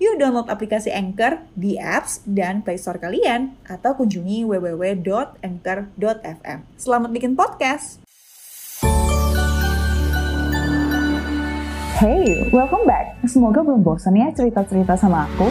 [0.00, 6.58] Yuk download aplikasi Anchor di apps dan Play Store kalian atau kunjungi www.anchor.fm.
[6.80, 8.00] Selamat bikin podcast.
[12.00, 13.20] Hey, welcome back.
[13.28, 15.46] Semoga belum bosan ya cerita-cerita sama aku.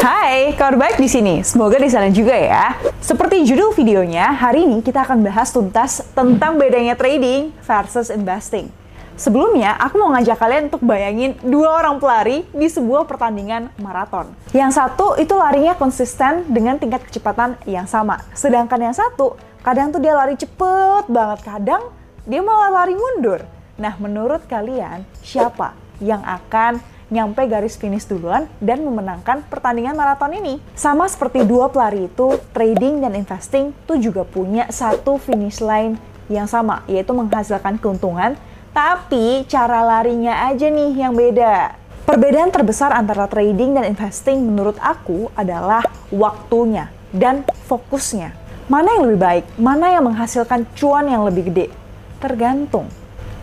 [0.00, 1.42] Hai, kabar baik di sini.
[1.44, 2.80] Semoga di sana juga ya.
[3.02, 8.83] Seperti judul videonya, hari ini kita akan bahas tuntas tentang bedanya trading versus investing.
[9.14, 14.26] Sebelumnya, aku mau ngajak kalian untuk bayangin dua orang pelari di sebuah pertandingan maraton.
[14.50, 18.18] Yang satu itu larinya konsisten dengan tingkat kecepatan yang sama.
[18.34, 21.94] Sedangkan yang satu, kadang tuh dia lari cepet banget, kadang
[22.26, 23.46] dia malah lari mundur.
[23.78, 30.58] Nah, menurut kalian, siapa yang akan nyampe garis finish duluan dan memenangkan pertandingan maraton ini?
[30.74, 35.94] Sama seperti dua pelari itu, trading dan investing tuh juga punya satu finish line
[36.26, 38.34] yang sama, yaitu menghasilkan keuntungan
[38.74, 41.78] tapi cara larinya aja nih yang beda.
[42.04, 48.34] Perbedaan terbesar antara trading dan investing menurut aku adalah waktunya dan fokusnya.
[48.66, 49.44] Mana yang lebih baik?
[49.56, 51.70] Mana yang menghasilkan cuan yang lebih gede?
[52.18, 52.90] Tergantung.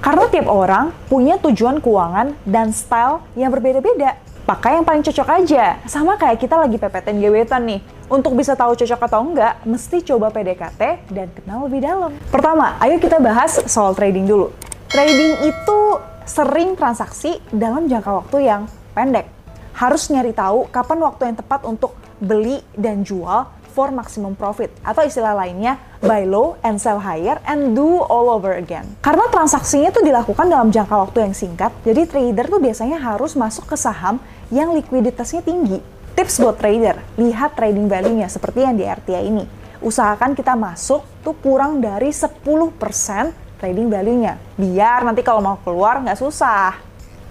[0.04, 4.20] Karena tiap orang punya tujuan keuangan dan style yang berbeda-beda.
[4.44, 5.80] Pakai yang paling cocok aja.
[5.88, 7.80] Sama kayak kita lagi PPTN gebetan nih.
[8.12, 12.12] Untuk bisa tahu cocok atau enggak, mesti coba PDKT dan kenal lebih dalam.
[12.28, 14.52] Pertama, ayo kita bahas soal trading dulu
[14.92, 15.80] trading itu
[16.28, 19.24] sering transaksi dalam jangka waktu yang pendek.
[19.72, 25.08] Harus nyari tahu kapan waktu yang tepat untuk beli dan jual for maximum profit atau
[25.08, 28.84] istilah lainnya buy low and sell higher and do all over again.
[29.00, 33.72] Karena transaksinya itu dilakukan dalam jangka waktu yang singkat, jadi trader tuh biasanya harus masuk
[33.72, 34.20] ke saham
[34.52, 35.80] yang likuiditasnya tinggi.
[36.20, 39.48] Tips buat trader, lihat trading value-nya seperti yang di RTA ini.
[39.80, 42.44] Usahakan kita masuk tuh kurang dari 10%
[43.62, 44.42] trading value-nya.
[44.58, 46.74] Biar nanti kalau mau keluar nggak susah.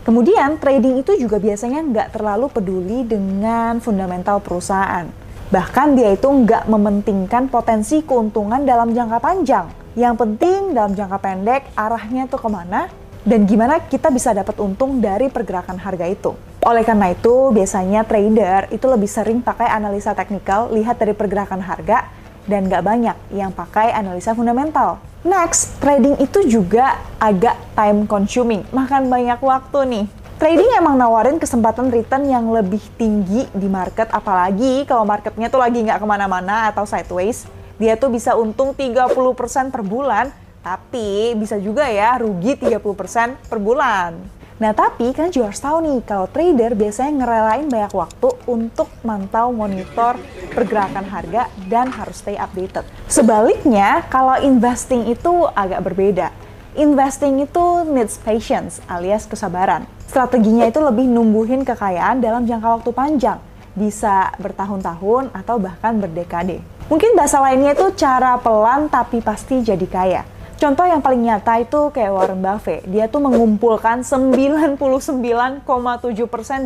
[0.06, 5.10] Kemudian trading itu juga biasanya nggak terlalu peduli dengan fundamental perusahaan.
[5.50, 9.66] Bahkan dia itu nggak mementingkan potensi keuntungan dalam jangka panjang.
[9.98, 12.86] Yang penting dalam jangka pendek arahnya tuh ke mana
[13.26, 16.32] dan gimana kita bisa dapat untung dari pergerakan harga itu.
[16.60, 22.08] Oleh karena itu, biasanya trader itu lebih sering pakai analisa teknikal, lihat dari pergerakan harga,
[22.48, 25.02] dan nggak banyak yang pakai analisa fundamental.
[25.20, 30.06] Next, trading itu juga agak time consuming, makan banyak waktu nih.
[30.40, 35.84] Trading emang nawarin kesempatan return yang lebih tinggi di market, apalagi kalau marketnya tuh lagi
[35.84, 37.44] nggak ke mana-mana atau sideways.
[37.76, 40.32] Dia tuh bisa untung 30% per bulan,
[40.64, 44.39] tapi bisa juga ya rugi 30% per bulan.
[44.60, 49.56] Nah tapi kan juga harus tahu nih kalau trader biasanya ngerelain banyak waktu untuk mantau
[49.56, 50.20] monitor
[50.52, 52.84] pergerakan harga dan harus stay updated.
[53.08, 56.28] Sebaliknya kalau investing itu agak berbeda.
[56.76, 59.88] Investing itu needs patience alias kesabaran.
[60.06, 63.38] Strateginya itu lebih numbuhin kekayaan dalam jangka waktu panjang,
[63.72, 66.60] bisa bertahun-tahun atau bahkan berdekade.
[66.92, 70.22] Mungkin bahasa lainnya itu cara pelan tapi pasti jadi kaya.
[70.60, 72.84] Contoh yang paling nyata itu kayak Warren Buffett.
[72.84, 75.64] Dia tuh mengumpulkan 99,7%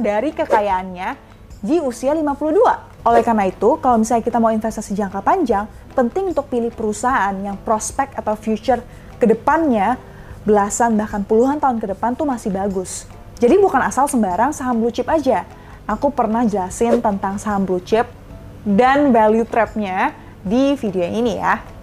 [0.03, 1.15] dari kekayaannya
[1.63, 3.07] di usia 52.
[3.07, 7.55] Oleh karena itu, kalau misalnya kita mau investasi jangka panjang, penting untuk pilih perusahaan yang
[7.63, 8.83] prospek atau future
[9.23, 9.95] ke depannya
[10.43, 13.07] belasan bahkan puluhan tahun ke depan tuh masih bagus.
[13.39, 15.47] Jadi bukan asal sembarang saham blue chip aja.
[15.87, 18.11] Aku pernah jelasin tentang saham blue chip
[18.67, 20.11] dan value trap-nya
[20.43, 21.74] di video ini ya.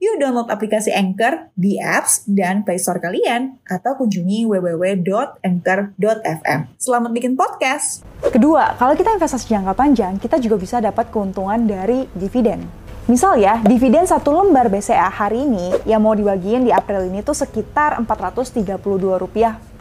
[0.00, 6.60] Yuk download aplikasi Anchor di apps dan Play Store kalian atau kunjungi www.anchor.fm.
[6.80, 8.00] Selamat bikin podcast.
[8.32, 12.64] Kedua, kalau kita investasi jangka panjang, kita juga bisa dapat keuntungan dari dividen.
[13.12, 17.36] Misal ya, dividen satu lembar BCA hari ini yang mau dibagiin di April ini tuh
[17.36, 19.20] sekitar Rp432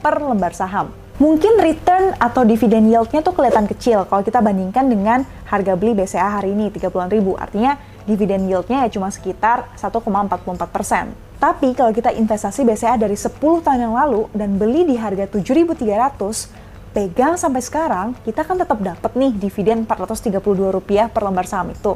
[0.03, 0.91] per lembar saham.
[1.19, 6.39] Mungkin return atau dividen yieldnya tuh kelihatan kecil kalau kita bandingkan dengan harga beli BCA
[6.39, 7.35] hari ini 30 ribu.
[7.35, 7.75] Artinya
[8.09, 11.13] dividen yieldnya ya cuma sekitar 1,44 persen.
[11.37, 16.51] Tapi kalau kita investasi BCA dari 10 tahun yang lalu dan beli di harga 7.300,
[16.91, 20.35] pegang sampai sekarang, kita kan tetap dapat nih dividen 432
[20.73, 21.95] rupiah per lembar saham itu.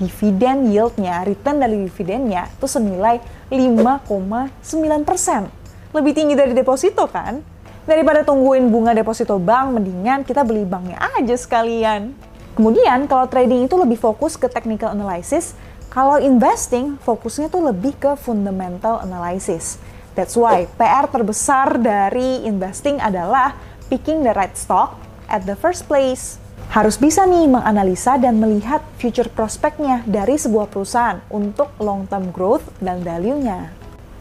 [0.00, 3.20] Dividen yieldnya, return dari dividennya itu senilai
[3.52, 5.46] 5,9 persen.
[5.92, 7.38] Lebih tinggi dari deposito kan?
[7.84, 12.29] Daripada tungguin bunga deposito bank, mendingan kita beli banknya aja sekalian.
[12.58, 15.54] Kemudian kalau trading itu lebih fokus ke technical analysis,
[15.90, 19.78] kalau investing fokusnya tuh lebih ke fundamental analysis.
[20.14, 23.54] That's why PR terbesar dari investing adalah
[23.90, 24.98] picking the right stock
[25.30, 26.38] at the first place.
[26.70, 32.62] Harus bisa nih menganalisa dan melihat future prospeknya dari sebuah perusahaan untuk long term growth
[32.78, 33.74] dan value-nya.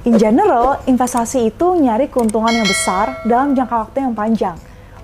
[0.09, 4.57] In general, investasi itu nyari keuntungan yang besar dalam jangka waktu yang panjang.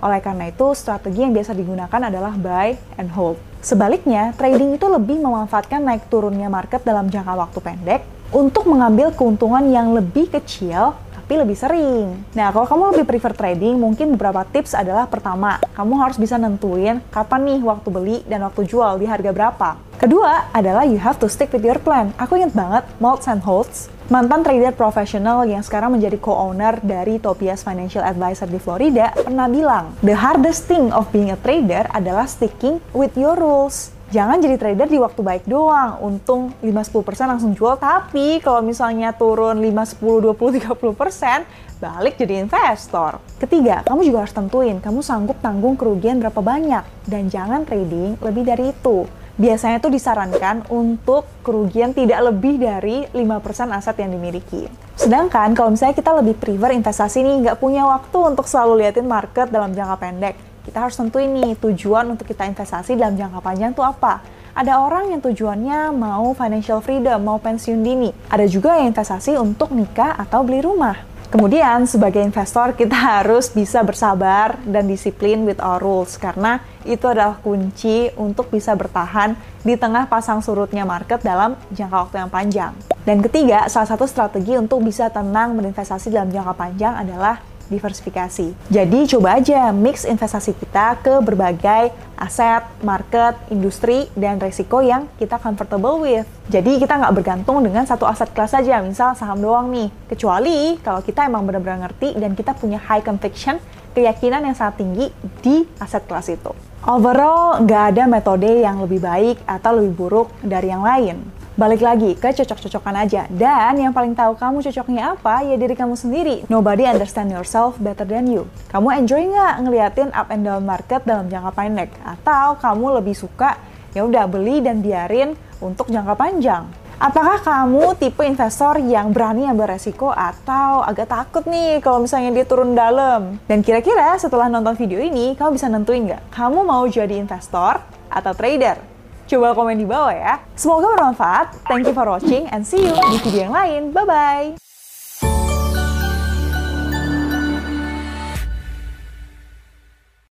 [0.05, 3.41] Oleh karena itu, strategi yang biasa digunakan adalah buy and hold.
[3.65, 9.65] Sebaliknya, trading itu lebih memanfaatkan naik turunnya market dalam jangka waktu pendek untuk mengambil keuntungan
[9.73, 10.93] yang lebih kecil
[11.25, 12.21] tapi lebih sering.
[12.37, 17.01] Nah, kalau kamu lebih prefer trading, mungkin beberapa tips adalah pertama, kamu harus bisa nentuin
[17.09, 19.81] kapan nih waktu beli dan waktu jual di harga berapa.
[19.97, 22.13] Kedua adalah you have to stick with your plan.
[22.21, 27.65] Aku ingat banget Maltz and Holtz, mantan trader profesional yang sekarang menjadi co-owner dari Topias
[27.65, 32.77] Financial Advisor di Florida, pernah bilang, the hardest thing of being a trader adalah sticking
[32.93, 36.01] with your rules jangan jadi trader di waktu baik doang.
[36.01, 41.45] Untung 5-10% langsung jual, tapi kalau misalnya turun 5, 10, 20, 30%,
[41.81, 43.19] balik jadi investor.
[43.41, 46.83] Ketiga, kamu juga harus tentuin kamu sanggup tanggung kerugian berapa banyak.
[47.05, 49.05] Dan jangan trading lebih dari itu.
[49.35, 54.63] Biasanya tuh disarankan untuk kerugian tidak lebih dari 5% aset yang dimiliki.
[54.95, 59.51] Sedangkan kalau misalnya kita lebih prefer investasi nih, nggak punya waktu untuk selalu liatin market
[59.51, 63.85] dalam jangka pendek kita harus tentuin nih tujuan untuk kita investasi dalam jangka panjang itu
[63.85, 64.25] apa.
[64.55, 68.09] Ada orang yang tujuannya mau financial freedom, mau pensiun dini.
[68.31, 70.95] Ada juga yang investasi untuk nikah atau beli rumah.
[71.25, 77.35] Kemudian, sebagai investor, kita harus bisa bersabar dan disiplin with our rules, karena itu adalah
[77.43, 82.71] kunci untuk bisa bertahan di tengah pasang surutnya market dalam jangka waktu yang panjang.
[83.03, 88.53] Dan ketiga, salah satu strategi untuk bisa tenang berinvestasi dalam jangka panjang adalah diversifikasi.
[88.69, 95.35] Jadi coba aja mix investasi kita ke berbagai aset, market, industri, dan resiko yang kita
[95.37, 96.25] comfortable with.
[96.47, 99.91] Jadi kita nggak bergantung dengan satu aset kelas saja, misal saham doang nih.
[100.07, 103.59] Kecuali kalau kita emang benar-benar ngerti dan kita punya high conviction,
[103.95, 105.11] keyakinan yang sangat tinggi
[105.43, 106.51] di aset kelas itu.
[106.85, 111.44] Overall, nggak ada metode yang lebih baik atau lebih buruk dari yang lain.
[111.55, 113.31] Balik lagi ke cocok-cocokan aja.
[113.31, 116.43] Dan yang paling tahu kamu cocoknya apa, ya diri kamu sendiri.
[116.51, 118.43] Nobody understand yourself better than you.
[118.67, 121.95] Kamu enjoy nggak ngeliatin up and down market dalam jangka pendek?
[122.03, 123.55] Atau kamu lebih suka
[123.95, 126.67] ya udah beli dan biarin untuk jangka panjang?
[126.99, 132.43] Apakah kamu tipe investor yang berani ambil resiko atau agak takut nih kalau misalnya dia
[132.43, 133.39] turun dalam?
[133.47, 136.35] Dan kira-kira setelah nonton video ini, kamu bisa nentuin nggak?
[136.35, 137.79] Kamu mau jadi investor
[138.11, 138.94] atau trader?
[139.25, 140.37] Coba komen di bawah ya.
[140.53, 141.65] Semoga bermanfaat.
[141.65, 143.81] Thank you for watching and see you di video yang lain.
[143.89, 144.74] Bye-bye.